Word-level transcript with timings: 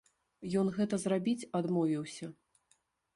Ён 0.61 0.69
гэта 0.77 0.99
зрабіць 1.03 1.47
адмовіўся. 1.59 2.31